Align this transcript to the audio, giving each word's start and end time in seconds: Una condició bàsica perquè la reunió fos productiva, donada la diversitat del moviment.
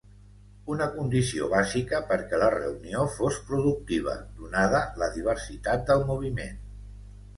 Una 0.75 0.85
condició 0.93 1.49
bàsica 1.51 1.99
perquè 2.13 2.39
la 2.43 2.49
reunió 2.57 3.05
fos 3.17 3.37
productiva, 3.51 4.17
donada 4.41 4.83
la 5.03 5.11
diversitat 5.19 5.89
del 5.91 6.03
moviment. 6.13 6.61